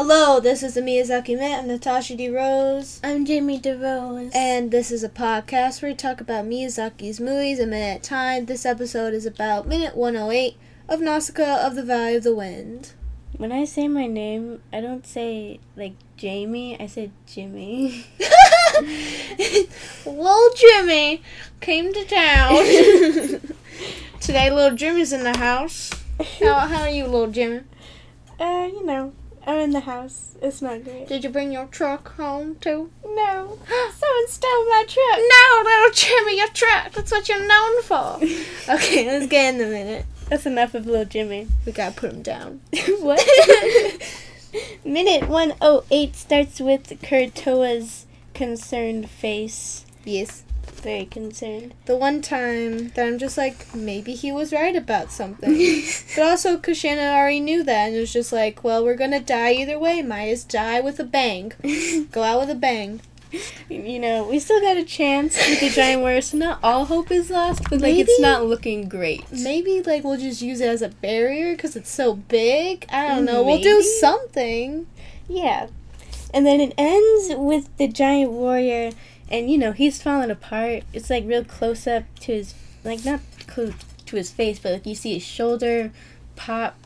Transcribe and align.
Hello, 0.00 0.38
this 0.38 0.62
is 0.62 0.74
the 0.74 0.80
Miyazaki 0.80 1.36
Minute. 1.36 1.58
I'm 1.58 1.66
Natasha 1.66 2.14
DeRose. 2.14 3.00
I'm 3.02 3.24
Jamie 3.24 3.58
DeRose. 3.58 4.30
And 4.32 4.70
this 4.70 4.92
is 4.92 5.02
a 5.02 5.08
podcast 5.08 5.82
where 5.82 5.90
we 5.90 5.96
talk 5.96 6.20
about 6.20 6.44
Miyazaki's 6.44 7.18
movies 7.18 7.58
a 7.58 7.66
minute 7.66 7.96
at 7.96 8.06
a 8.06 8.08
time. 8.08 8.46
This 8.46 8.64
episode 8.64 9.12
is 9.12 9.26
about 9.26 9.66
minute 9.66 9.96
108 9.96 10.56
of 10.88 11.00
Nausicaa 11.00 11.66
of 11.66 11.74
the 11.74 11.82
Valley 11.82 12.14
of 12.14 12.22
the 12.22 12.32
Wind. 12.32 12.92
when 13.38 13.50
I 13.50 13.64
say 13.64 13.88
my 13.88 14.06
name, 14.06 14.62
I 14.72 14.80
don't 14.80 15.04
say 15.04 15.58
like 15.74 15.94
Jamie, 16.16 16.80
I 16.80 16.86
say 16.86 17.10
Jimmy. 17.26 18.06
little 20.06 20.50
Jimmy 20.54 21.22
came 21.60 21.92
to 21.92 22.04
town. 22.04 22.54
Today, 24.20 24.48
little 24.48 24.76
Jimmy's 24.76 25.12
in 25.12 25.24
the 25.24 25.36
house. 25.36 25.90
How, 26.40 26.68
how 26.68 26.82
are 26.82 26.88
you, 26.88 27.06
little 27.06 27.32
Jimmy? 27.32 27.62
Uh, 28.38 28.68
you 28.72 28.86
know, 28.86 29.12
I'm 29.48 29.60
in 29.60 29.70
the 29.70 29.80
house. 29.80 30.36
It's 30.42 30.60
not 30.60 30.84
great. 30.84 31.08
Did 31.08 31.24
you 31.24 31.30
bring 31.30 31.52
your 31.52 31.64
truck 31.64 32.14
home 32.16 32.56
too? 32.56 32.90
No. 33.02 33.58
Someone 33.66 34.28
stole 34.28 34.68
my 34.68 34.84
truck. 34.86 35.16
No, 35.16 35.62
little 35.64 35.94
Jimmy, 35.94 36.36
your 36.36 36.48
truck. 36.48 36.92
That's 36.92 37.10
what 37.10 37.30
you're 37.30 37.48
known 37.48 37.82
for. 37.82 38.16
okay, 38.74 39.06
let's 39.06 39.26
get 39.26 39.54
in 39.54 39.58
the 39.58 39.64
minute. 39.64 40.04
That's 40.28 40.44
enough 40.44 40.74
of 40.74 40.84
little 40.84 41.06
Jimmy. 41.06 41.48
We 41.64 41.72
gotta 41.72 41.98
put 41.98 42.12
him 42.12 42.20
down. 42.20 42.60
what? 43.00 43.26
Minute 44.84 45.28
108 45.30 46.14
starts 46.14 46.60
with 46.60 46.86
Kurotowa's 47.00 48.04
concerned 48.34 49.08
face. 49.08 49.86
Yes. 50.04 50.44
Very 50.82 51.06
concerned. 51.06 51.74
The 51.86 51.96
one 51.96 52.22
time 52.22 52.90
that 52.90 53.06
I'm 53.06 53.18
just 53.18 53.36
like, 53.36 53.74
maybe 53.74 54.14
he 54.14 54.30
was 54.32 54.52
right 54.52 54.76
about 54.76 55.10
something. 55.10 55.52
but 56.16 56.22
also, 56.22 56.56
Kushana 56.56 57.14
already 57.14 57.40
knew 57.40 57.62
that 57.64 57.88
and 57.88 57.96
it 57.96 58.00
was 58.00 58.12
just 58.12 58.32
like, 58.32 58.62
well, 58.62 58.84
we're 58.84 58.94
gonna 58.94 59.20
die 59.20 59.52
either 59.54 59.78
way. 59.78 60.02
Might 60.02 60.28
as 60.28 60.44
die 60.44 60.80
with 60.80 61.00
a 61.00 61.04
bang. 61.04 61.52
Go 62.12 62.22
out 62.22 62.40
with 62.40 62.50
a 62.50 62.54
bang. 62.54 63.00
You 63.68 63.98
know, 63.98 64.26
we 64.26 64.38
still 64.38 64.60
got 64.60 64.78
a 64.78 64.84
chance 64.84 65.36
with 65.36 65.60
the 65.60 65.68
giant 65.68 66.00
warrior, 66.00 66.22
so 66.22 66.38
not 66.38 66.60
all 66.62 66.86
hope 66.86 67.10
is 67.10 67.28
lost, 67.28 67.62
but 67.64 67.72
like 67.72 67.82
Maybe- 67.82 68.00
it's 68.02 68.20
not 68.20 68.46
looking 68.46 68.88
great. 68.88 69.24
Maybe, 69.30 69.82
like, 69.82 70.02
we'll 70.04 70.16
just 70.16 70.40
use 70.40 70.62
it 70.62 70.68
as 70.68 70.80
a 70.80 70.88
barrier 70.88 71.54
because 71.54 71.76
it's 71.76 71.90
so 71.90 72.14
big. 72.14 72.86
I 72.90 73.06
don't 73.08 73.26
know. 73.26 73.42
We'll 73.42 73.60
do 73.60 73.82
something. 73.82 74.86
Yeah. 75.28 75.66
And 76.32 76.46
then 76.46 76.60
it 76.60 76.72
ends 76.78 77.34
with 77.36 77.68
the 77.76 77.88
giant 77.88 78.32
warrior, 78.32 78.92
and 79.30 79.50
you 79.50 79.58
know, 79.58 79.72
he's 79.72 80.00
falling 80.02 80.30
apart. 80.30 80.84
It's 80.92 81.10
like 81.10 81.24
real 81.26 81.44
close 81.44 81.86
up 81.86 82.04
to 82.20 82.32
his, 82.32 82.54
like, 82.84 83.04
not 83.04 83.20
close 83.46 83.74
to 84.06 84.16
his 84.16 84.30
face, 84.30 84.58
but 84.58 84.72
like 84.72 84.86
you 84.86 84.94
see 84.94 85.14
his 85.14 85.22
shoulder 85.24 85.92
pop. 86.36 86.76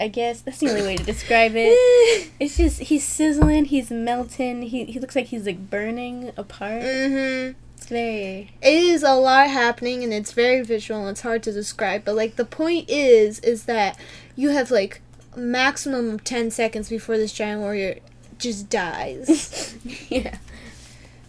I 0.00 0.08
guess 0.08 0.40
that's 0.40 0.58
the 0.58 0.70
only 0.70 0.82
way 0.82 0.96
to 0.96 1.04
describe 1.04 1.52
it. 1.54 2.30
It's 2.40 2.56
just, 2.56 2.80
he's 2.80 3.04
sizzling, 3.04 3.66
he's 3.66 3.90
melting, 3.90 4.62
he, 4.62 4.84
he 4.86 4.98
looks 4.98 5.14
like 5.14 5.26
he's 5.26 5.46
like 5.46 5.70
burning 5.70 6.32
apart. 6.36 6.82
mm-hmm. 6.82 7.58
It's 7.76 7.86
very. 7.88 8.52
it 8.62 8.74
is 8.74 9.02
a 9.02 9.14
lot 9.14 9.48
happening 9.50 10.04
and 10.04 10.12
it's 10.12 10.30
very 10.32 10.62
visual 10.62 11.00
and 11.00 11.10
it's 11.10 11.22
hard 11.22 11.42
to 11.42 11.52
describe 11.52 12.04
but 12.04 12.14
like 12.14 12.36
the 12.36 12.44
point 12.44 12.88
is 12.88 13.40
is 13.40 13.64
that 13.64 13.98
you 14.36 14.50
have 14.50 14.70
like 14.70 15.00
maximum 15.36 16.10
of 16.10 16.22
10 16.22 16.52
seconds 16.52 16.88
before 16.88 17.16
this 17.16 17.32
giant 17.32 17.60
warrior 17.60 17.98
just 18.38 18.70
dies 18.70 19.74
yeah. 20.08 20.36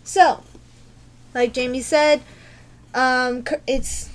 So 0.04 0.44
like 1.34 1.54
jamie 1.54 1.82
said 1.82 2.22
um 2.94 3.44
it's 3.68 4.10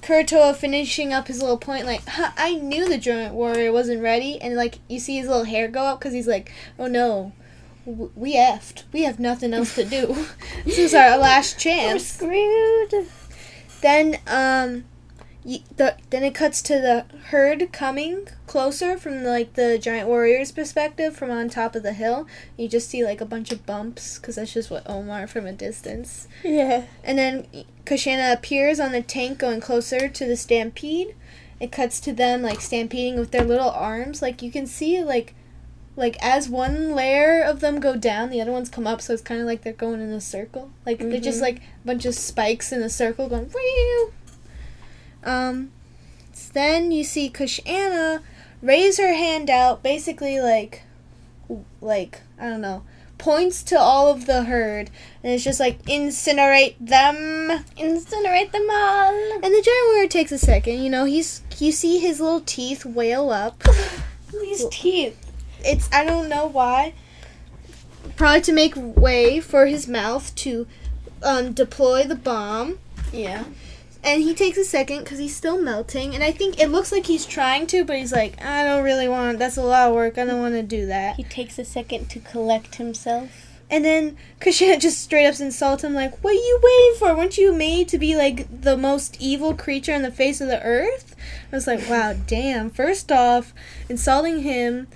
Kurotowa 0.00 0.56
finishing 0.56 1.12
up 1.12 1.28
his 1.28 1.42
little 1.42 1.58
point 1.58 1.84
like 1.84 2.06
huh, 2.08 2.30
i 2.36 2.54
knew 2.54 2.88
the 2.88 2.96
giant 2.98 3.34
warrior 3.34 3.70
wasn't 3.72 4.02
ready 4.02 4.40
and 4.40 4.54
like 4.54 4.78
you 4.88 4.98
see 4.98 5.18
his 5.18 5.28
little 5.28 5.44
hair 5.44 5.68
go 5.68 5.82
up 5.82 5.98
because 5.98 6.14
he's 6.14 6.26
like 6.26 6.50
oh 6.78 6.86
no 6.86 7.32
w- 7.84 8.10
we 8.14 8.34
effed 8.34 8.84
we 8.92 9.02
have 9.02 9.20
nothing 9.20 9.52
else 9.52 9.74
to 9.74 9.84
do 9.84 10.26
this 10.64 10.78
is 10.78 10.94
our 10.94 11.18
last 11.18 11.58
chance. 11.60 12.18
We're 12.20 12.86
screwed. 12.88 13.06
then 13.82 14.18
um 14.26 14.84
the 15.44 15.96
then 16.10 16.22
it 16.24 16.34
cuts 16.34 16.60
to 16.62 16.74
the 16.74 17.06
herd 17.28 17.72
coming 17.72 18.28
closer 18.46 18.98
from 18.98 19.22
like 19.24 19.54
the 19.54 19.78
giant 19.78 20.08
warrior's 20.08 20.52
perspective 20.52 21.16
from 21.16 21.30
on 21.30 21.48
top 21.48 21.74
of 21.74 21.82
the 21.82 21.92
hill. 21.92 22.26
You 22.56 22.68
just 22.68 22.90
see 22.90 23.04
like 23.04 23.20
a 23.20 23.24
bunch 23.26 23.52
of 23.52 23.64
bumps 23.64 24.18
because 24.18 24.36
that's 24.36 24.52
just 24.52 24.70
what 24.70 24.88
Omar 24.88 25.26
from 25.26 25.46
a 25.46 25.52
distance. 25.52 26.28
Yeah. 26.44 26.84
And 27.04 27.18
then 27.18 27.46
Kushana 27.84 28.32
appears 28.32 28.78
on 28.80 28.92
the 28.92 29.02
tank 29.02 29.38
going 29.38 29.60
closer 29.60 30.08
to 30.08 30.26
the 30.26 30.36
stampede. 30.36 31.14
It 31.60 31.72
cuts 31.72 31.98
to 32.00 32.12
them 32.12 32.42
like 32.42 32.60
stampeding 32.60 33.18
with 33.18 33.30
their 33.30 33.44
little 33.44 33.70
arms. 33.70 34.20
Like 34.20 34.42
you 34.42 34.50
can 34.50 34.66
see 34.66 35.02
like 35.02 35.34
like 35.96 36.16
as 36.22 36.48
one 36.48 36.94
layer 36.94 37.42
of 37.42 37.58
them 37.60 37.80
go 37.80 37.96
down, 37.96 38.30
the 38.30 38.40
other 38.40 38.52
ones 38.52 38.68
come 38.68 38.86
up, 38.86 39.00
so 39.00 39.12
it's 39.12 39.22
kind 39.22 39.40
of 39.40 39.46
like 39.46 39.62
they're 39.62 39.72
going 39.72 40.00
in 40.00 40.10
a 40.12 40.20
circle. 40.20 40.70
Like 40.86 40.98
they're 40.98 41.18
just 41.20 41.38
Mhm. 41.38 41.42
like 41.42 41.56
a 41.56 41.86
bunch 41.86 42.04
of 42.06 42.14
spikes 42.14 42.70
in 42.70 42.82
a 42.82 42.88
circle 42.90 43.28
going. 43.28 43.46
Whew. 43.46 44.12
Um, 45.24 45.70
then 46.52 46.90
you 46.90 47.04
see 47.04 47.30
Kushana 47.30 48.22
raise 48.62 48.98
her 48.98 49.12
hand 49.12 49.50
out, 49.50 49.82
basically 49.82 50.40
like, 50.40 50.82
like 51.80 52.22
I 52.38 52.48
don't 52.48 52.60
know, 52.60 52.82
points 53.18 53.62
to 53.64 53.78
all 53.78 54.10
of 54.10 54.26
the 54.26 54.44
herd, 54.44 54.90
and 55.22 55.32
it's 55.32 55.44
just 55.44 55.60
like 55.60 55.82
incinerate 55.82 56.76
them. 56.80 57.64
Incinerate 57.76 58.52
them 58.52 58.68
all. 58.70 59.32
And 59.34 59.54
the 59.54 59.62
giant 59.62 59.86
warrior 59.88 60.08
takes 60.08 60.32
a 60.32 60.38
second. 60.38 60.82
You 60.82 60.90
know, 60.90 61.04
he's 61.04 61.42
you 61.58 61.72
see 61.72 61.98
his 61.98 62.20
little 62.20 62.40
teeth 62.40 62.84
wail 62.84 63.30
up. 63.30 63.62
These 64.32 64.66
teeth. 64.70 65.18
It's 65.64 65.88
I 65.92 66.04
don't 66.04 66.28
know 66.28 66.46
why. 66.46 66.94
Probably 68.16 68.40
to 68.42 68.52
make 68.52 68.74
way 68.76 69.40
for 69.40 69.66
his 69.66 69.86
mouth 69.86 70.34
to 70.36 70.66
um, 71.22 71.52
deploy 71.52 72.04
the 72.04 72.14
bomb. 72.14 72.78
Yeah. 73.12 73.44
And 74.04 74.22
he 74.22 74.34
takes 74.34 74.56
a 74.56 74.64
second 74.64 75.00
because 75.00 75.18
he's 75.18 75.36
still 75.36 75.60
melting. 75.60 76.14
And 76.14 76.22
I 76.22 76.30
think 76.30 76.60
it 76.60 76.70
looks 76.70 76.92
like 76.92 77.06
he's 77.06 77.26
trying 77.26 77.66
to, 77.68 77.84
but 77.84 77.96
he's 77.96 78.12
like, 78.12 78.42
I 78.42 78.64
don't 78.64 78.84
really 78.84 79.08
want. 79.08 79.38
That's 79.38 79.56
a 79.56 79.62
lot 79.62 79.88
of 79.88 79.94
work. 79.94 80.18
I 80.18 80.24
don't 80.24 80.40
want 80.40 80.54
to 80.54 80.62
do 80.62 80.86
that. 80.86 81.16
He 81.16 81.24
takes 81.24 81.58
a 81.58 81.64
second 81.64 82.08
to 82.10 82.20
collect 82.20 82.76
himself. 82.76 83.48
And 83.70 83.84
then 83.84 84.16
Kushana 84.40 84.80
just 84.80 85.02
straight 85.02 85.26
up 85.26 85.38
insults 85.40 85.84
him, 85.84 85.94
like, 85.94 86.22
"What 86.22 86.30
are 86.30 86.34
you 86.34 86.60
waiting 86.62 86.98
for? 86.98 87.16
Weren't 87.16 87.38
you 87.38 87.52
made 87.52 87.88
to 87.88 87.98
be 87.98 88.16
like 88.16 88.62
the 88.62 88.76
most 88.76 89.20
evil 89.20 89.54
creature 89.54 89.94
on 89.94 90.02
the 90.02 90.10
face 90.10 90.40
of 90.40 90.48
the 90.48 90.62
earth?" 90.62 91.14
I 91.52 91.56
was 91.56 91.66
like, 91.66 91.88
"Wow, 91.88 92.14
damn!" 92.26 92.70
First 92.70 93.12
off, 93.12 93.52
insulting 93.88 94.40
him 94.40 94.88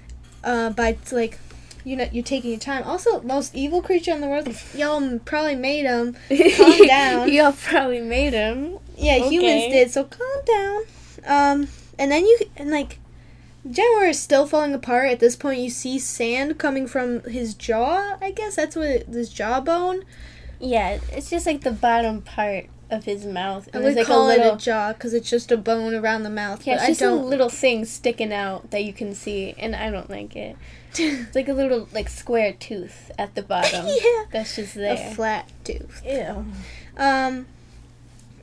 uh, 0.44 0.70
by 0.70 0.96
like, 1.10 1.38
you 1.84 1.96
know, 1.96 2.08
you're 2.12 2.24
taking 2.24 2.50
your 2.50 2.60
time. 2.60 2.84
Also, 2.84 3.20
most 3.22 3.54
evil 3.54 3.82
creature 3.82 4.12
in 4.12 4.20
the 4.20 4.28
world. 4.28 4.48
Y'all 4.74 5.18
probably 5.24 5.56
made 5.56 5.84
him. 5.84 6.16
Calm 6.56 6.86
down. 6.86 7.32
Y'all 7.32 7.52
probably 7.52 8.00
made 8.00 8.32
him. 8.32 8.78
Yeah, 9.02 9.16
Okay. 9.16 9.28
humans 9.28 9.72
did. 9.72 9.90
So 9.90 10.04
calm 10.04 10.44
down. 10.46 10.82
Um, 11.26 11.68
and 11.98 12.10
then 12.12 12.24
you 12.26 12.38
and 12.56 12.70
like. 12.70 12.98
Jaguar 13.70 14.06
is 14.06 14.18
still 14.18 14.44
falling 14.44 14.74
apart. 14.74 15.08
At 15.10 15.20
this 15.20 15.36
point, 15.36 15.60
you 15.60 15.70
see 15.70 15.96
sand 16.00 16.58
coming 16.58 16.88
from 16.88 17.20
his 17.22 17.54
jaw. 17.54 18.16
I 18.20 18.32
guess 18.32 18.56
that's 18.56 18.74
what 18.74 18.86
it, 18.88 19.12
this 19.12 19.28
jawbone. 19.28 20.02
Yeah, 20.58 20.98
it's 21.12 21.30
just 21.30 21.46
like 21.46 21.60
the 21.60 21.70
bottom 21.70 22.22
part 22.22 22.66
of 22.90 23.04
his 23.04 23.24
mouth. 23.24 23.68
I 23.72 23.76
And 23.76 23.84
would 23.84 23.94
like 23.94 24.06
call 24.08 24.26
a 24.26 24.34
little. 24.34 24.48
it 24.48 24.54
a 24.54 24.64
jaw 24.64 24.92
because 24.92 25.14
it's 25.14 25.30
just 25.30 25.52
a 25.52 25.56
bone 25.56 25.94
around 25.94 26.24
the 26.24 26.30
mouth. 26.30 26.66
yeah, 26.66 26.74
it's 26.74 26.86
just 26.86 27.02
I 27.02 27.06
a 27.06 27.14
little 27.14 27.48
thing 27.48 27.84
sticking 27.84 28.32
out 28.32 28.72
that 28.72 28.82
you 28.82 28.92
can 28.92 29.14
see, 29.14 29.54
and 29.56 29.76
I 29.76 29.92
don't 29.92 30.10
like 30.10 30.34
it. 30.34 30.56
It's 30.98 31.34
like 31.36 31.48
a 31.48 31.52
little 31.54 31.86
like 31.92 32.08
square 32.08 32.52
tooth 32.52 33.12
at 33.16 33.36
the 33.36 33.42
bottom. 33.42 33.86
yeah, 33.88 34.24
That's 34.32 34.56
just 34.56 34.74
there. 34.74 34.94
a 34.94 35.14
flat 35.14 35.48
tooth. 35.62 36.02
Ew. 36.04 36.46
Um, 36.96 37.46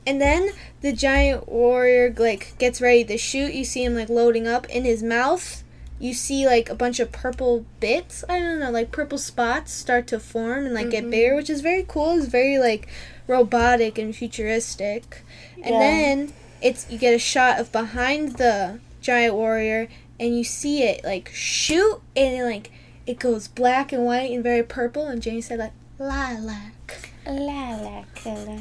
and 0.06 0.20
then 0.20 0.50
the 0.80 0.92
giant 0.92 1.48
warrior 1.48 2.14
like 2.16 2.56
gets 2.58 2.80
ready 2.80 3.04
to 3.04 3.18
shoot. 3.18 3.52
You 3.54 3.64
see 3.64 3.84
him 3.84 3.94
like 3.94 4.08
loading 4.08 4.46
up 4.46 4.66
in 4.68 4.84
his 4.84 5.02
mouth. 5.02 5.62
You 5.98 6.14
see 6.14 6.46
like 6.46 6.70
a 6.70 6.74
bunch 6.74 6.98
of 7.00 7.12
purple 7.12 7.66
bits. 7.78 8.24
I 8.28 8.38
don't 8.38 8.58
know, 8.60 8.70
like 8.70 8.90
purple 8.90 9.18
spots 9.18 9.72
start 9.72 10.06
to 10.08 10.18
form 10.18 10.64
and 10.64 10.74
like 10.74 10.90
get 10.90 11.04
Mhm. 11.04 11.10
bigger, 11.10 11.36
which 11.36 11.50
is 11.50 11.60
very 11.60 11.84
cool. 11.86 12.16
It's 12.16 12.26
very 12.26 12.58
like 12.58 12.88
robotic 13.26 13.98
and 13.98 14.16
futuristic. 14.16 15.22
And 15.62 15.74
Yeah. 15.74 15.78
then 15.78 16.32
it's 16.62 16.86
you 16.90 16.96
get 16.98 17.14
a 17.14 17.18
shot 17.18 17.58
of 17.60 17.70
behind 17.72 18.36
the 18.38 18.80
giant 19.02 19.34
warrior 19.34 19.88
and 20.18 20.36
you 20.36 20.44
see 20.44 20.82
it 20.82 21.02
like 21.04 21.30
shoot 21.32 22.00
and 22.16 22.34
it, 22.34 22.44
like 22.44 22.70
it 23.06 23.18
goes 23.18 23.48
black 23.48 23.92
and 23.92 24.04
white 24.04 24.30
and 24.30 24.42
very 24.42 24.62
purple 24.62 25.06
and 25.06 25.20
Jane 25.22 25.40
said 25.42 25.58
like 25.58 25.72
lilac 25.98 27.10
Lilac 27.26 28.14
color. 28.14 28.60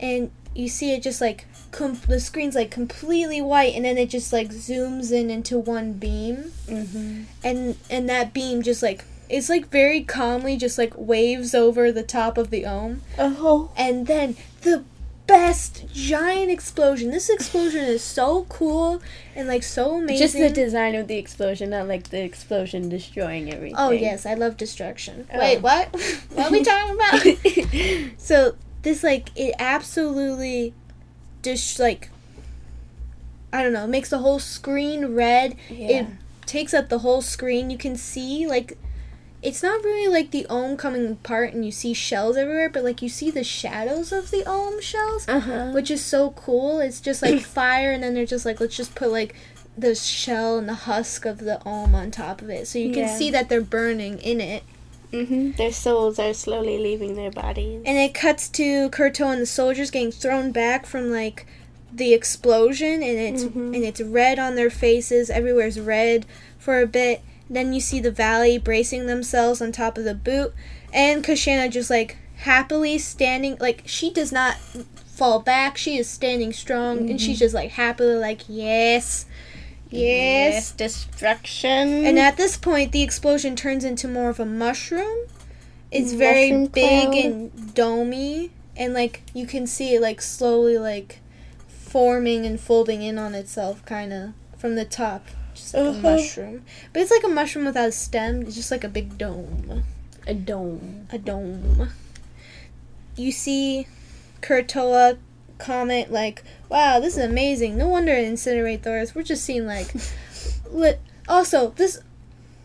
and 0.00 0.30
you 0.54 0.68
see 0.68 0.92
it 0.92 1.02
just 1.02 1.20
like 1.20 1.46
com- 1.70 2.00
the 2.08 2.20
screen's 2.20 2.54
like 2.54 2.70
completely 2.70 3.40
white 3.40 3.74
and 3.74 3.84
then 3.84 3.96
it 3.98 4.10
just 4.10 4.32
like 4.32 4.48
zooms 4.50 5.10
in 5.12 5.30
into 5.30 5.58
one 5.58 5.92
beam 5.94 6.52
Mm-hmm. 6.68 7.22
and 7.44 7.76
and 7.90 8.08
that 8.08 8.32
beam 8.32 8.62
just 8.62 8.82
like 8.82 9.04
it's 9.28 9.48
like 9.48 9.68
very 9.68 10.02
calmly 10.02 10.56
just 10.56 10.76
like 10.78 10.92
waves 10.96 11.54
over 11.54 11.90
the 11.92 12.02
top 12.02 12.36
of 12.38 12.50
the 12.50 12.64
ohm 12.66 13.02
Oh. 13.18 13.70
and 13.76 14.06
then 14.06 14.36
the 14.62 14.84
best 15.26 15.86
giant 15.94 16.50
explosion. 16.50 17.10
This 17.10 17.30
explosion 17.30 17.80
is 17.84 18.02
so 18.02 18.44
cool 18.50 19.00
and 19.36 19.46
like 19.48 19.62
so 19.62 19.96
amazing. 19.96 20.18
Just 20.18 20.34
the 20.36 20.50
design 20.50 20.94
of 20.96 21.06
the 21.08 21.16
explosion, 21.16 21.70
not 21.70 21.86
like 21.88 22.10
the 22.10 22.22
explosion 22.22 22.88
destroying 22.88 23.50
everything. 23.50 23.76
Oh 23.78 23.90
yes, 23.90 24.26
I 24.26 24.34
love 24.34 24.56
destruction. 24.56 25.26
Oh. 25.32 25.38
Wait, 25.38 25.60
what? 25.62 25.88
what 26.34 26.46
are 26.48 26.52
we 26.52 26.62
talking 26.62 26.94
about? 26.94 28.10
so 28.20 28.56
this 28.82 29.02
like 29.02 29.30
it 29.36 29.54
absolutely 29.58 30.74
just 31.42 31.78
like 31.78 32.10
I 33.52 33.62
don't 33.62 33.72
know, 33.74 33.86
makes 33.86 34.08
the 34.08 34.18
whole 34.18 34.38
screen 34.38 35.14
red. 35.14 35.56
yeah. 35.68 35.88
It 36.00 36.06
takes 36.46 36.72
up 36.72 36.88
the 36.88 37.00
whole 37.00 37.20
screen. 37.20 37.68
You 37.70 37.76
can 37.78 37.96
see 37.96 38.46
like 38.46 38.78
it's 39.42 39.62
not 39.62 39.82
really 39.82 40.06
like 40.10 40.30
the 40.30 40.46
ohm 40.48 40.76
coming 40.76 41.10
apart 41.10 41.52
and 41.52 41.64
you 41.64 41.72
see 41.72 41.92
shells 41.92 42.36
everywhere, 42.36 42.70
but 42.70 42.84
like 42.84 43.02
you 43.02 43.08
see 43.08 43.30
the 43.30 43.42
shadows 43.44 44.12
of 44.12 44.30
the 44.30 44.44
ohm 44.46 44.80
shells, 44.80 45.28
uh 45.28 45.40
huh. 45.40 45.70
which 45.72 45.90
is 45.90 46.02
so 46.04 46.30
cool. 46.30 46.80
It's 46.80 47.00
just 47.00 47.22
like 47.22 47.40
fire 47.58 47.92
and 47.92 48.02
then 48.02 48.14
they're 48.14 48.24
just 48.26 48.46
like 48.46 48.60
let's 48.60 48.76
just 48.76 48.94
put 48.94 49.10
like 49.10 49.34
the 49.76 49.94
shell 49.94 50.58
and 50.58 50.68
the 50.68 50.74
husk 50.74 51.24
of 51.26 51.38
the 51.38 51.60
ohm 51.66 51.94
on 51.94 52.10
top 52.10 52.40
of 52.40 52.48
it. 52.50 52.66
So 52.68 52.78
you 52.78 52.90
can 52.92 53.04
Yeah. 53.04 53.16
see 53.16 53.30
that 53.30 53.48
they're 53.48 53.60
burning 53.60 54.18
in 54.18 54.40
it. 54.40 54.62
Hmm 55.12 55.50
Their 55.52 55.72
souls 55.72 56.18
are 56.18 56.34
slowly 56.34 56.78
leaving 56.78 57.14
their 57.14 57.30
bodies. 57.30 57.82
And 57.84 57.98
it 57.98 58.14
cuts 58.14 58.48
to 58.50 58.88
Kurto 58.90 59.30
and 59.32 59.42
the 59.42 59.46
soldiers 59.46 59.90
getting 59.90 60.10
thrown 60.12 60.52
back 60.52 60.86
from 60.86 61.10
like 61.10 61.46
the 61.94 62.14
explosion, 62.14 63.02
and 63.02 63.18
it's 63.18 63.44
Mhm. 63.44 63.74
and 63.74 63.84
it's 63.84 64.00
red 64.00 64.38
on 64.38 64.54
their 64.56 64.70
faces. 64.70 65.28
Everywhere's 65.30 65.78
red 65.78 66.24
for 66.58 66.80
a 66.80 66.86
bit. 66.86 67.20
Then 67.50 67.74
you 67.74 67.80
see 67.80 68.00
the 68.00 68.10
valley 68.10 68.56
bracing 68.56 69.06
themselves 69.06 69.60
on 69.60 69.72
top 69.72 69.98
of 69.98 70.04
the 70.04 70.14
boot, 70.14 70.54
and 70.92 71.22
Kushana 71.22 71.70
just 71.70 71.90
like 71.90 72.16
happily 72.36 72.96
standing. 72.98 73.58
Like 73.60 73.82
she 73.84 74.10
does 74.10 74.32
not 74.32 74.56
fall 75.14 75.40
back. 75.40 75.76
She 75.76 75.98
is 75.98 76.08
standing 76.08 76.54
strong, 76.54 77.10
and 77.10 77.20
she's 77.20 77.38
just 77.38 77.54
like 77.54 77.72
happily 77.72 78.14
like 78.16 78.40
yes, 78.48 79.26
yes. 79.92 80.72
destruction. 80.72 82.04
And 82.04 82.18
at 82.18 82.36
this 82.36 82.56
point, 82.56 82.92
the 82.92 83.02
explosion 83.02 83.56
turns 83.56 83.84
into 83.84 84.08
more 84.08 84.30
of 84.30 84.40
a 84.40 84.46
mushroom. 84.46 85.26
It's 85.90 86.12
very 86.12 86.66
big 86.68 87.10
cloud. 87.10 87.14
and 87.24 87.50
domey, 87.74 88.50
and 88.76 88.94
like 88.94 89.22
you 89.34 89.46
can 89.46 89.66
see 89.66 89.94
it 89.94 90.00
like 90.00 90.22
slowly 90.22 90.78
like 90.78 91.18
forming 91.68 92.46
and 92.46 92.58
folding 92.58 93.02
in 93.02 93.18
on 93.18 93.34
itself, 93.34 93.84
kind 93.84 94.12
of 94.12 94.32
from 94.56 94.74
the 94.76 94.86
top, 94.86 95.26
just 95.54 95.74
like 95.74 95.84
Uh-huh. 95.84 95.98
a 95.98 96.02
mushroom. 96.16 96.64
But 96.92 97.02
it's 97.02 97.10
like 97.10 97.24
a 97.24 97.28
mushroom 97.28 97.66
without 97.66 97.88
a 97.88 97.92
stem. 97.92 98.42
It's 98.42 98.54
just 98.56 98.70
like 98.70 98.84
a 98.84 98.88
big 98.88 99.18
dome, 99.18 99.82
a 100.26 100.32
dome. 100.32 101.08
a 101.12 101.18
dome. 101.18 101.90
You 103.14 103.30
see, 103.32 103.86
Kurotowa 104.40 105.18
comment 105.62 106.12
like, 106.12 106.42
"Wow, 106.68 107.00
this 107.00 107.16
is 107.16 107.24
amazing. 107.24 107.76
No 107.78 107.88
wonder 107.88 108.12
it 108.12 108.26
incinerate 108.30 108.82
Thoris. 108.82 109.14
We're 109.14 109.22
just 109.22 109.44
seeing 109.44 109.66
like." 109.66 109.94
lit. 110.70 111.00
Also, 111.28 111.70
this 111.76 112.00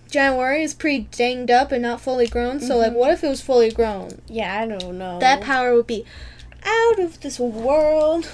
giant 0.09 0.35
warrior 0.37 0.61
is 0.61 0.73
pretty 0.73 1.07
danged 1.11 1.51
up 1.51 1.71
and 1.71 1.81
not 1.81 1.99
fully 2.01 2.25
grown. 2.27 2.59
So, 2.61 2.77
like, 2.77 2.93
Mhm. 2.93 2.95
what 2.95 3.11
if 3.11 3.23
it 3.23 3.27
was 3.27 3.41
fully 3.41 3.69
grown? 3.71 4.21
Yeah, 4.27 4.61
I 4.61 4.65
don't 4.65 4.97
know. 4.97 5.19
That 5.19 5.41
power 5.41 5.73
would 5.75 5.87
be 5.87 6.05
out 6.63 6.99
of 6.99 7.19
this 7.19 7.39
world, 7.39 8.29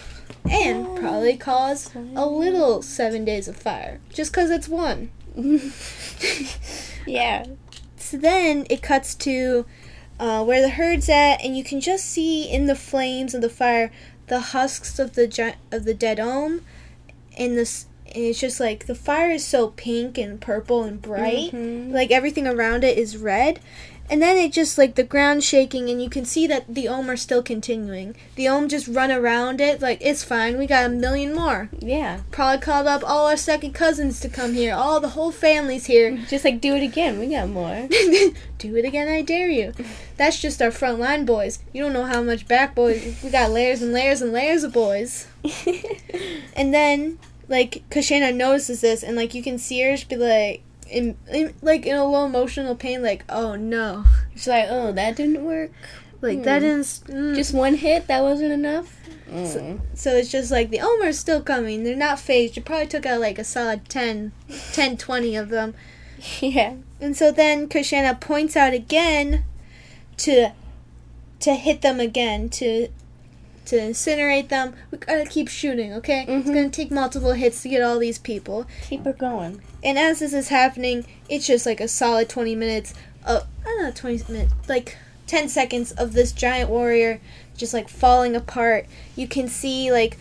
and 0.50 0.86
Oh. 0.88 0.96
probably 1.00 1.36
cause 1.38 1.90
a 2.16 2.26
little 2.28 2.82
seven 2.84 3.26
days 3.26 3.48
of 3.48 3.56
fire, 3.56 4.00
just 4.14 4.32
because 4.32 4.50
it's 4.52 4.70
one. 4.70 5.10
yeah. 7.06 7.46
So 7.98 8.18
then 8.18 8.68
it 8.70 8.82
cuts 8.84 9.16
to 9.16 9.66
uh, 10.20 10.44
where 10.44 10.62
the 10.62 10.70
herd's 10.70 11.10
at, 11.10 11.44
and 11.44 11.58
you 11.58 11.64
can 11.64 11.80
just 11.82 12.06
see 12.06 12.44
in 12.48 12.68
the 12.68 12.76
flames 12.76 13.34
of 13.34 13.42
the 13.42 13.50
fire 13.50 13.92
the 14.28 14.40
husks 14.40 15.00
of 15.00 15.14
the 15.14 15.28
gi- 15.28 15.56
of 15.72 15.84
the 15.86 15.94
dead 15.94 16.20
ohm, 16.20 16.62
and 17.38 17.58
this. 17.58 17.86
And 18.16 18.26
it's 18.26 18.40
just 18.40 18.60
like 18.60 18.86
the 18.86 18.94
fire 18.94 19.32
is 19.32 19.44
so 19.44 19.70
pink 19.70 20.20
and 20.20 20.40
purple 20.40 20.84
and 20.84 21.02
bright, 21.02 21.52
Mhm. 21.52 21.92
like 21.92 22.12
everything 22.12 22.46
around 22.46 22.84
it 22.84 22.96
is 22.96 23.18
red. 23.18 23.60
And 24.10 24.22
then 24.22 24.38
it 24.38 24.52
just 24.52 24.78
like 24.78 24.96
the 24.96 25.04
ground 25.04 25.44
shaking, 25.44 25.90
and 25.90 26.02
you 26.02 26.10
can 26.10 26.26
see 26.26 26.46
that 26.48 26.74
the 26.74 26.88
ohm 26.88 27.10
are 27.10 27.18
still 27.18 27.42
continuing. 27.42 28.16
The 28.36 28.48
ohm 28.48 28.68
just 28.68 28.88
run 28.88 29.12
around 29.12 29.62
it, 29.62 29.82
like 29.82 30.00
it's 30.02 30.24
fine. 30.24 30.58
We 30.58 30.68
got 30.68 30.86
a 30.86 30.90
million 30.90 31.34
more. 31.34 31.70
Yeah. 31.80 32.22
Probably 32.32 32.62
called 32.62 32.88
up 32.88 33.04
all 33.04 33.28
our 33.28 33.38
second 33.38 33.74
cousins 33.74 34.20
to 34.20 34.30
come 34.30 34.54
here. 34.54 34.76
All 34.76 35.00
the 35.00 35.10
whole 35.10 35.32
family's 35.32 35.86
here. 35.86 36.18
Just 36.28 36.46
like 36.46 36.62
do 36.62 36.76
it 36.76 36.84
again. 36.84 37.20
We 37.20 37.28
got 37.28 37.50
more. 37.50 37.88
Do 38.58 38.78
it 38.78 38.86
again, 38.86 39.10
I 39.10 39.22
dare 39.22 39.50
you. 39.50 39.74
That's 40.16 40.40
just 40.40 40.62
our 40.62 40.72
front 40.72 40.98
line 40.98 41.26
boys. 41.26 41.60
You 41.74 41.84
don't 41.84 41.92
know 41.92 42.06
how 42.06 42.24
much 42.24 42.48
back 42.48 42.74
boys. 42.74 43.18
We 43.22 43.30
got 43.30 43.52
layers 43.52 43.82
and 43.82 43.92
layers 43.92 44.22
and 44.22 44.32
layers 44.32 44.64
of 44.64 44.72
boys. 44.72 45.28
And 46.56 46.74
then, 46.74 47.20
like, 47.48 47.84
Kushana 47.90 48.34
notices 48.34 48.82
this, 48.82 49.04
and 49.04 49.16
like 49.16 49.34
you 49.34 49.44
can 49.44 49.58
see 49.58 49.82
her 49.82 49.96
just 49.96 50.10
be 50.10 50.16
like, 50.16 50.62
in, 50.94 51.18
in 51.32 51.54
like 51.62 51.86
in 51.86 51.96
a 51.96 52.06
low 52.06 52.26
emotional 52.26 52.76
pain, 52.76 53.02
like, 53.04 53.26
oh 53.30 53.56
no, 53.56 54.06
It's 54.36 54.48
like, 54.48 54.68
oh, 54.70 54.92
that 54.94 55.16
didn't 55.16 55.44
work. 55.44 55.72
like 56.22 56.44
that 56.44 56.62
Hmm. 56.62 56.68
is 56.80 57.04
mm. 57.08 57.36
Just 57.36 57.54
one 57.54 57.76
hit. 57.76 58.08
That 58.08 58.22
wasn't 58.24 58.52
enough. 58.54 58.98
Mm. 59.30 59.80
So 59.96 60.12
it's 60.16 60.32
just 60.32 60.52
like 60.52 60.70
the 60.70 60.80
Omer's 60.80 61.18
still 61.20 61.42
coming. 61.42 61.84
They're 61.84 61.96
not 61.96 62.20
phased. 62.20 62.56
You 62.56 62.62
probably 62.64 62.88
took 62.88 63.06
out 63.06 63.20
like 63.20 63.40
a 63.40 63.44
solid 63.44 63.90
10, 63.90 64.32
10 64.74 64.98
20 64.98 65.36
of 65.36 65.50
them. 65.50 65.74
Yeah. 66.40 66.76
And 67.02 67.18
so 67.18 67.32
then 67.34 67.68
Kushana 67.68 68.22
points 68.22 68.56
out 68.56 68.74
again 68.74 69.44
to 70.18 70.52
to 71.42 71.56
hit 71.56 71.82
them 71.82 72.00
again 72.00 72.48
to 72.50 72.88
to 73.66 73.78
incinerate 73.78 74.50
them. 74.50 74.74
We 74.92 74.98
gotta 74.98 75.26
keep 75.26 75.48
shooting, 75.48 75.94
okay? 75.94 76.26
It's 76.28 76.48
Mhm. 76.48 76.54
gonna 76.54 76.70
take 76.70 76.92
multiple 76.92 77.34
hits 77.34 77.62
to 77.64 77.70
get 77.70 77.82
all 77.82 78.00
these 78.00 78.18
people. 78.18 78.66
Keep 78.90 79.06
her 79.06 79.14
going. 79.14 79.62
And 79.84 79.98
as 79.98 80.20
this 80.20 80.34
is 80.34 80.50
happening, 80.50 81.06
it's 81.30 81.48
just 81.48 81.66
like 81.66 81.80
a 81.82 81.88
solid 81.88 82.30
twenty 82.30 82.56
minutes. 82.56 82.94
Of, 83.26 83.46
I 83.66 83.70
don't 83.70 83.84
know, 83.84 83.92
twenty 83.92 84.22
minutes, 84.32 84.54
like 84.68 84.98
ten 85.28 85.48
seconds 85.48 85.92
of 85.94 86.14
this 86.14 86.32
giant 86.34 86.70
warrior 86.70 87.20
just 87.56 87.74
like 87.74 87.88
falling 87.88 88.36
apart. 88.36 88.86
You 89.16 89.28
can 89.28 89.48
see 89.48 89.92
like 89.92 90.18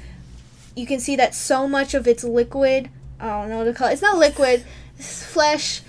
you 0.74 0.86
can 0.86 1.00
see 1.00 1.16
that 1.16 1.34
so 1.34 1.66
much 1.68 1.94
of 1.94 2.06
its 2.06 2.24
liquid. 2.24 2.88
I 3.20 3.26
don't 3.28 3.48
know 3.50 3.58
what 3.58 3.64
to 3.64 3.72
call 3.74 3.88
it. 3.88 3.92
It's 3.94 4.02
not 4.02 4.18
liquid. 4.18 4.64
It's 4.98 5.22
flesh. 5.22 5.82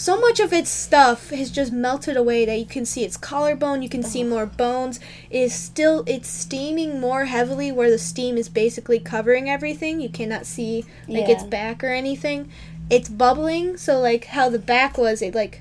So 0.00 0.18
much 0.18 0.40
of 0.40 0.50
its 0.50 0.70
stuff 0.70 1.28
has 1.28 1.50
just 1.50 1.74
melted 1.74 2.16
away 2.16 2.46
that 2.46 2.58
you 2.58 2.64
can 2.64 2.86
see 2.86 3.04
its 3.04 3.18
collarbone. 3.18 3.82
You 3.82 3.90
can 3.90 4.02
see 4.02 4.24
more 4.24 4.46
bones. 4.46 4.98
It 5.28 5.40
is 5.40 5.54
still 5.54 6.04
it's 6.06 6.26
steaming 6.26 6.98
more 6.98 7.26
heavily 7.26 7.70
where 7.70 7.90
the 7.90 7.98
steam 7.98 8.38
is 8.38 8.48
basically 8.48 8.98
covering 8.98 9.50
everything. 9.50 10.00
You 10.00 10.08
cannot 10.08 10.46
see 10.46 10.86
like 11.06 11.28
its 11.28 11.44
back 11.44 11.84
or 11.84 11.88
anything. 11.88 12.50
It's 12.88 13.10
bubbling. 13.10 13.76
So 13.76 14.00
like 14.00 14.24
how 14.24 14.48
the 14.48 14.58
back 14.58 14.96
was, 14.96 15.20
it 15.20 15.34
like 15.34 15.60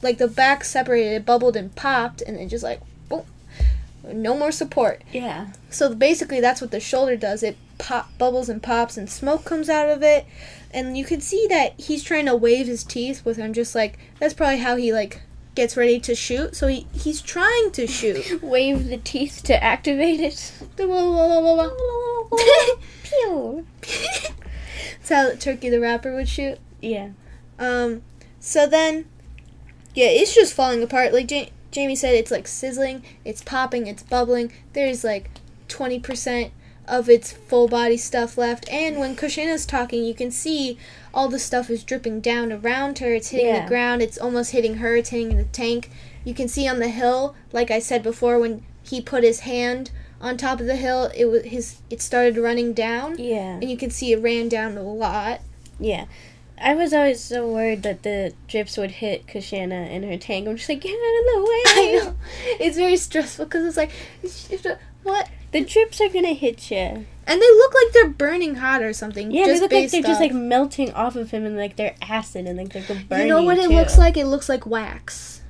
like 0.00 0.18
the 0.18 0.28
back 0.28 0.62
separated, 0.62 1.14
it 1.14 1.26
bubbled 1.26 1.56
and 1.56 1.74
popped, 1.74 2.22
and 2.22 2.36
then 2.36 2.48
just 2.48 2.62
like 2.62 2.80
boom, 3.08 3.24
no 4.04 4.36
more 4.36 4.52
support. 4.52 5.02
Yeah. 5.12 5.48
So 5.70 5.92
basically, 5.92 6.40
that's 6.40 6.60
what 6.60 6.70
the 6.70 6.78
shoulder 6.78 7.16
does. 7.16 7.42
It 7.42 7.56
pop 7.78 8.16
bubbles 8.18 8.48
and 8.48 8.62
pops, 8.62 8.96
and 8.96 9.10
smoke 9.10 9.44
comes 9.44 9.68
out 9.68 9.88
of 9.88 10.02
it. 10.02 10.26
And 10.70 10.96
you 10.96 11.04
can 11.04 11.20
see 11.20 11.46
that 11.48 11.78
he's 11.78 12.02
trying 12.02 12.26
to 12.26 12.36
wave 12.36 12.66
his 12.66 12.84
teeth 12.84 13.24
with 13.24 13.36
him, 13.36 13.52
just 13.52 13.74
like 13.74 13.98
that's 14.18 14.34
probably 14.34 14.58
how 14.58 14.76
he 14.76 14.92
like 14.92 15.22
gets 15.54 15.76
ready 15.76 15.98
to 16.00 16.14
shoot. 16.14 16.54
So 16.54 16.66
he 16.68 16.86
he's 16.92 17.20
trying 17.20 17.70
to 17.72 17.86
shoot. 17.86 18.42
Wave 18.42 18.88
the 18.88 18.98
teeth 18.98 19.42
to 19.44 19.62
activate 19.62 20.20
it. 20.20 20.52
Pew. 23.02 23.66
That's 23.80 25.08
how 25.08 25.34
Turkey 25.34 25.70
the 25.70 25.80
Rapper 25.80 26.14
would 26.14 26.28
shoot. 26.28 26.58
Yeah. 26.80 27.10
Um, 27.58 28.02
so 28.38 28.66
then, 28.66 29.06
yeah, 29.94 30.08
it's 30.08 30.34
just 30.34 30.54
falling 30.54 30.82
apart. 30.82 31.12
Like 31.12 31.30
ja- 31.30 31.48
Jamie 31.70 31.96
said, 31.96 32.14
it's 32.14 32.30
like 32.30 32.46
sizzling, 32.46 33.02
it's 33.24 33.42
popping, 33.42 33.86
it's 33.86 34.02
bubbling. 34.02 34.52
There's 34.72 35.04
like 35.04 35.30
20% 35.68 36.50
of 36.88 37.08
its 37.08 37.32
full 37.32 37.68
body 37.68 37.96
stuff 37.96 38.38
left. 38.38 38.68
And 38.70 38.98
when 38.98 39.16
Kushana's 39.16 39.66
talking, 39.66 40.04
you 40.04 40.14
can 40.14 40.30
see 40.30 40.78
all 41.12 41.28
the 41.28 41.38
stuff 41.38 41.68
is 41.70 41.82
dripping 41.84 42.20
down 42.20 42.52
around 42.52 42.98
her. 42.98 43.12
It's 43.14 43.30
hitting 43.30 43.48
Yeah. 43.48 43.62
the 43.62 43.68
ground, 43.68 44.02
it's 44.02 44.18
almost 44.18 44.52
hitting 44.52 44.76
her, 44.76 44.96
it's 44.96 45.10
hitting 45.10 45.36
the 45.36 45.44
tank. 45.44 45.90
You 46.24 46.34
can 46.34 46.48
see 46.48 46.66
on 46.68 46.78
the 46.78 46.88
hill, 46.88 47.34
like 47.52 47.70
I 47.70 47.78
said 47.78 48.02
before, 48.02 48.38
when 48.38 48.62
he 48.82 49.00
put 49.00 49.24
his 49.24 49.40
hand 49.40 49.90
on 50.20 50.36
top 50.36 50.60
of 50.60 50.66
the 50.66 50.76
hill, 50.76 51.10
it 51.14 51.26
was 51.26 51.44
his. 51.44 51.76
It 51.90 52.00
started 52.00 52.36
running 52.38 52.72
down, 52.72 53.16
Yeah. 53.18 53.54
and 53.60 53.68
you 53.70 53.76
can 53.76 53.90
see 53.90 54.12
it 54.12 54.22
ran 54.22 54.48
down 54.48 54.76
a 54.76 54.82
lot. 54.82 55.40
Yeah. 55.78 56.06
I 56.58 56.74
was 56.74 56.94
always 56.94 57.20
so 57.20 57.46
worried 57.46 57.82
that 57.82 58.02
the 58.02 58.32
drips 58.48 58.78
would 58.78 58.92
hit 58.92 59.26
Kushana 59.26 59.90
in 59.90 60.04
her 60.04 60.16
tank. 60.16 60.48
I'm 60.48 60.56
just 60.56 60.68
like, 60.70 60.80
get 60.80 60.90
out 60.94 61.20
of 61.20 61.34
the 61.34 61.42
way. 61.42 61.62
I 61.66 62.00
know. 62.02 62.14
It's 62.58 62.76
very 62.78 62.96
stressful 62.96 63.44
because 63.44 63.66
it's 63.66 63.76
like, 63.76 63.90
what? 65.02 65.28
The 65.52 65.62
drips 65.64 66.00
are 66.00 66.08
gonna 66.08 66.34
hit 66.34 66.70
you. 66.70 67.06
And 67.28 67.42
they 67.42 67.50
look 67.50 67.74
like 67.74 67.92
they're 67.92 68.08
burning 68.10 68.56
hot 68.56 68.82
or 68.82 68.92
something. 68.92 69.30
Yeah, 69.32 69.46
just 69.46 69.56
they 69.56 69.60
look 69.62 69.72
like 69.72 69.90
they're 69.90 70.02
just 70.02 70.20
like 70.20 70.32
melting 70.32 70.92
off 70.92 71.16
of 71.16 71.30
him 71.30 71.44
and 71.44 71.56
like 71.56 71.76
they're 71.76 71.96
acid 72.02 72.46
and 72.46 72.56
like 72.58 72.68
they're 72.72 72.82
gonna 72.86 73.22
You 73.22 73.28
know 73.28 73.42
what 73.42 73.58
it 73.58 73.68
too. 73.68 73.74
looks 73.74 73.98
like? 73.98 74.16
It 74.16 74.26
looks 74.26 74.48
like 74.48 74.66
wax. 74.66 75.42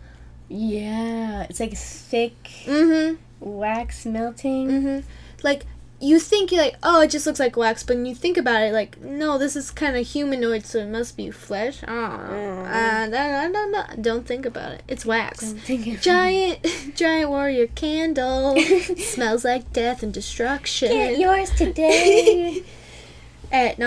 Yeah, 0.49 1.43
it's 1.51 1.61
like 1.61 1.77
thick 1.77 2.37
Mm-hmm. 2.67 3.17
wax 3.41 4.07
melting. 4.07 4.69
Mm-hmm. 4.69 5.07
Like 5.43 5.67
you 6.01 6.19
think 6.19 6.53
you're 6.53 6.63
like, 6.63 6.77
oh, 6.83 7.03
it 7.03 7.11
just 7.11 7.27
looks 7.27 7.41
like 7.41 7.57
wax, 7.57 7.83
but 7.83 7.97
when 7.97 8.07
you 8.07 8.15
think 8.15 8.37
about 8.37 8.63
it, 8.63 8.73
like, 8.73 9.01
no, 9.01 9.39
this 9.39 9.57
is 9.57 9.71
kind 9.71 9.97
of 9.97 10.07
humanoid, 10.07 10.67
so 10.67 10.81
it 10.81 10.89
must 10.89 11.17
be 11.17 11.31
flesh. 11.31 11.83
I 11.85 11.87
don't. 11.87 13.13
Mm. 13.13 13.15
Uh, 13.15 13.17
I 13.17 13.51
don't 13.51 13.73
know. 13.73 13.85
Don't 14.03 14.27
think 14.27 14.45
about 14.45 14.73
it. 14.73 14.83
It's 14.89 15.07
wax. 15.07 15.53
Don't 15.53 16.01
Giant, 16.03 16.67
giant 16.95 17.31
warrior 17.31 17.67
candle 17.69 18.57
smells 18.99 19.45
like 19.45 19.73
death 19.73 20.03
and 20.03 20.13
destruction. 20.13 20.91
Get 20.91 21.19
yours 21.19 21.51
today. 21.51 22.63
At 23.53 23.79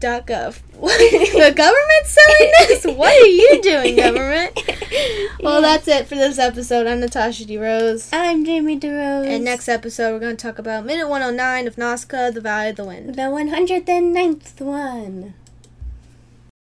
Nausicaa.gov. 0.00 0.60
the 0.80 1.52
government's 1.54 2.16
selling 2.16 2.52
this? 2.58 2.84
What 2.84 3.22
are 3.22 3.26
you 3.26 3.62
doing, 3.62 3.96
government? 3.96 4.58
Well, 5.40 5.62
that's 5.62 5.86
it 5.86 6.08
for 6.08 6.16
this 6.16 6.36
episode. 6.36 6.88
I'm 6.88 6.98
Natasha 6.98 7.44
DeRose. 7.44 8.08
I'm 8.12 8.44
Jamie 8.44 8.78
DeRose. 8.78 9.28
And 9.28 9.44
next 9.44 9.68
episode, 9.68 10.12
we're 10.12 10.18
going 10.18 10.36
to 10.36 10.42
talk 10.42 10.58
about 10.58 10.84
minute 10.84 11.08
109 11.08 11.68
of 11.68 11.78
Nausicaa, 11.78 12.32
the 12.32 12.40
Valley 12.40 12.70
of 12.70 12.76
the 12.76 12.84
Wind. 12.84 13.14
the 13.14 13.22
109th 13.22 14.60
one. 14.60 15.34